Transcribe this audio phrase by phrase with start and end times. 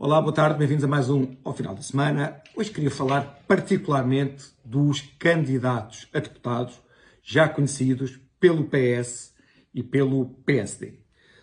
[0.00, 2.40] Olá, boa tarde, bem-vindos a mais um ao final da semana.
[2.54, 6.80] Hoje queria falar particularmente dos candidatos a deputados
[7.20, 9.34] já conhecidos pelo PS
[9.74, 11.00] e pelo PSD.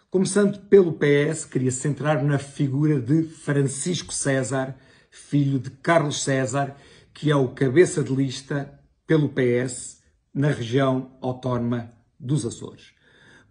[0.09, 4.73] Começando pelo PS, queria centrar na figura de Francisco César,
[5.11, 6.77] filho de Carlos César,
[7.13, 10.01] que é o cabeça de lista pelo PS
[10.33, 12.93] na região autónoma dos Açores.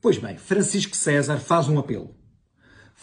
[0.00, 2.23] Pois bem, Francisco César faz um apelo.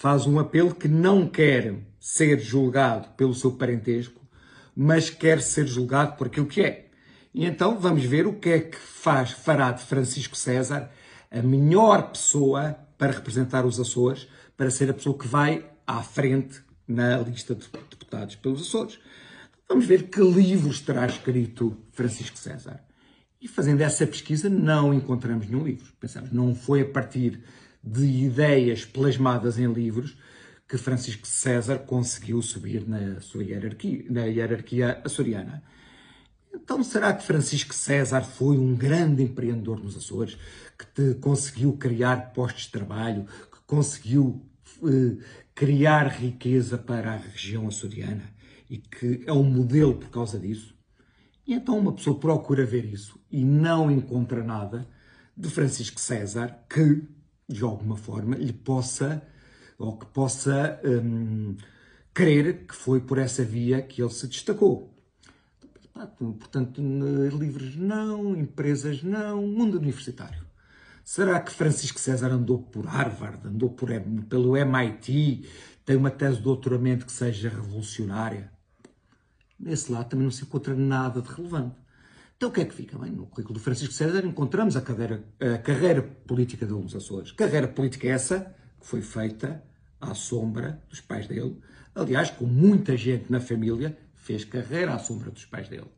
[0.01, 4.19] Faz um apelo que não quer ser julgado pelo seu parentesco,
[4.75, 6.87] mas quer ser julgado por aquilo que é.
[7.31, 10.89] E então vamos ver o que é que faz, fará de Francisco César
[11.29, 16.59] a melhor pessoa para representar os Açores, para ser a pessoa que vai à frente
[16.87, 18.97] na lista de deputados pelos Açores.
[19.69, 22.83] Vamos ver que livros terá escrito Francisco César.
[23.39, 25.93] E fazendo essa pesquisa, não encontramos nenhum livro.
[25.99, 27.43] Pensamos, não foi a partir
[27.83, 30.17] de ideias plasmadas em livros
[30.67, 35.63] que Francisco César conseguiu subir na sua hierarquia, na hierarquia açoriana.
[36.53, 40.37] Então, será que Francisco César foi um grande empreendedor nos Açores,
[40.77, 44.45] que te conseguiu criar postos de trabalho, que conseguiu
[44.83, 45.17] eh,
[45.55, 48.23] criar riqueza para a região açoriana
[48.69, 50.75] e que é um modelo por causa disso?
[51.45, 54.87] E então uma pessoa procura ver isso e não encontra nada
[55.35, 57.03] de Francisco César que,
[57.51, 59.21] de alguma forma, lhe possa,
[59.77, 61.55] ou que possa hum,
[62.13, 64.91] crer que foi por essa via que ele se destacou.
[66.17, 70.43] Portanto, livros não, empresas não, mundo universitário.
[71.03, 73.89] Será que Francisco César andou por Harvard, andou por,
[74.29, 75.47] pelo MIT,
[75.85, 78.51] tem uma tese de doutoramento que seja revolucionária?
[79.59, 81.75] Nesse lado também não se encontra nada de relevante.
[82.41, 82.97] Então o que é que fica?
[82.97, 87.31] Bem, no currículo do Francisco César encontramos a, cadeira, a carreira política de dos Açores.
[87.33, 89.63] Carreira política essa que foi feita
[89.99, 91.61] à sombra dos pais dele.
[91.93, 95.91] Aliás, com muita gente na família fez carreira à sombra dos pais dele.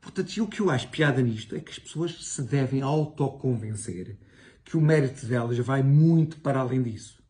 [0.00, 4.18] Portanto, o que eu acho piada nisto é que as pessoas se devem autoconvencer
[4.64, 7.22] que o mérito delas vai muito para além disso.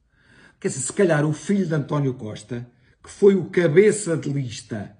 [0.59, 2.67] Quer dizer, se calhar o filho de António Costa,
[3.03, 4.97] que foi o cabeça de lista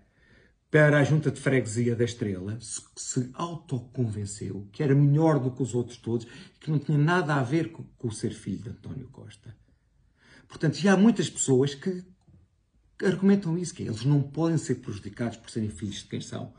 [0.75, 5.63] para a junta de freguesia da Estrela, se, se autoconvenceu que era melhor do que
[5.63, 8.59] os outros todos e que não tinha nada a ver com, com o ser filho
[8.59, 9.55] de António Costa.
[10.49, 12.03] Portanto, já há muitas pessoas que
[13.01, 16.53] argumentam isso, que é, eles não podem ser prejudicados por serem filhos de quem são.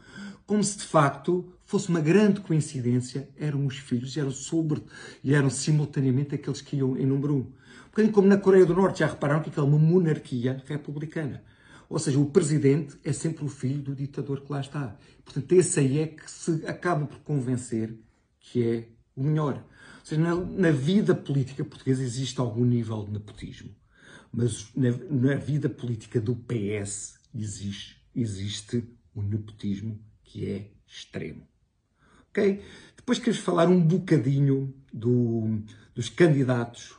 [0.45, 4.81] Como se de facto fosse uma grande coincidência, eram os filhos e eram sobre
[5.25, 7.39] e eram simultaneamente aqueles que iam em número um.
[7.39, 11.43] Um bocadinho como na Coreia do Norte, já repararam que aquela é uma monarquia republicana.
[11.89, 14.97] Ou seja, o presidente é sempre o filho do ditador que lá está.
[15.23, 17.95] Portanto, esse aí é que se acaba por convencer
[18.39, 19.55] que é o melhor.
[19.99, 23.69] Ou seja, na, na vida política portuguesa existe algum nível de nepotismo.
[24.31, 28.83] Mas na, na vida política do PS existe, existe
[29.15, 31.47] um nepotismo que é extremo.
[32.29, 32.61] Ok?
[32.97, 35.61] Depois queres falar um bocadinho do,
[35.93, 36.95] dos candidatos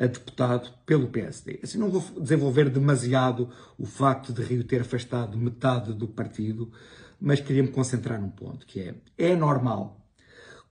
[0.00, 1.60] a deputado pelo PSD.
[1.62, 6.72] Assim, não vou desenvolver demasiado o facto de Rio ter afastado metade do partido,
[7.20, 10.08] mas queria me concentrar num ponto, que é, é normal,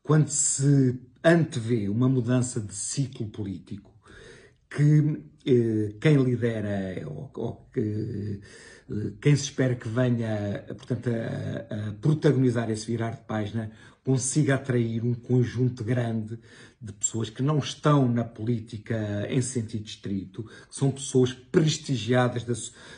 [0.01, 3.93] quando se antevê uma mudança de ciclo político,
[4.67, 8.39] que eh, quem lidera ou, ou que,
[8.89, 13.71] eh, quem se espera que venha portanto, a, a protagonizar esse virar de página
[14.09, 16.39] consiga atrair um conjunto grande
[16.81, 22.55] de pessoas que não estão na política em sentido estrito, que são pessoas prestigiadas da,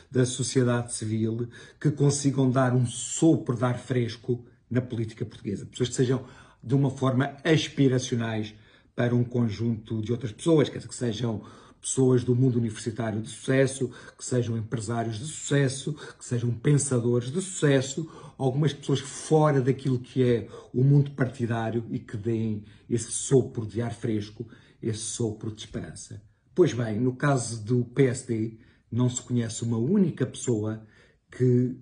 [0.09, 1.49] da sociedade civil,
[1.81, 5.65] que consigam dar um sopro de ar fresco na política portuguesa.
[5.65, 6.23] Pessoas que sejam,
[6.63, 8.55] de uma forma, aspiracionais
[8.95, 11.43] para um conjunto de outras pessoas, que sejam
[11.81, 17.41] pessoas do mundo universitário de sucesso, que sejam empresários de sucesso, que sejam pensadores de
[17.41, 23.65] sucesso, algumas pessoas fora daquilo que é o mundo partidário e que deem esse sopro
[23.65, 24.47] de ar fresco,
[24.81, 26.21] esse sopro de esperança.
[26.53, 28.57] Pois bem, no caso do PSD,
[28.91, 30.85] não se conhece uma única pessoa
[31.31, 31.77] que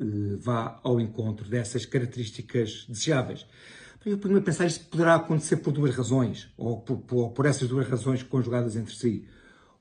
[0.00, 3.46] eh, vá ao encontro dessas características desejáveis.
[4.04, 7.68] Eu ponho a pensar isto poderá acontecer por duas razões, ou por, por, por, essas
[7.68, 9.26] duas razões conjugadas entre si.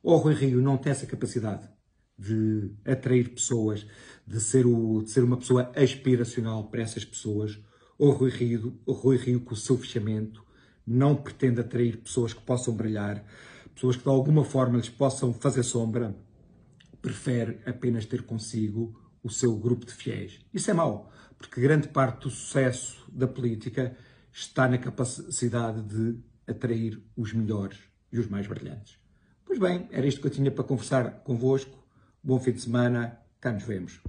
[0.02, 1.70] Ou Rui Rio não tem essa capacidade
[2.18, 3.86] de atrair pessoas,
[4.26, 7.60] de ser, o, de ser uma pessoa aspiracional para essas pessoas,
[7.98, 10.44] ou Rui Rio, Rui Rio com o seu fechamento
[10.86, 13.24] não pretende atrair pessoas que possam brilhar,
[13.76, 16.16] pessoas que de alguma forma lhes possam fazer sombra,
[17.02, 20.40] prefere apenas ter consigo o seu grupo de fiéis.
[20.54, 23.96] Isso é mau, porque grande parte do sucesso da política
[24.40, 27.80] está na capacidade de atrair os melhores
[28.12, 29.00] e os mais brilhantes.
[29.44, 31.84] Pois bem, era isto que eu tinha para conversar convosco.
[32.24, 33.20] Bom fim de semana.
[33.40, 34.00] Cá nos vemos.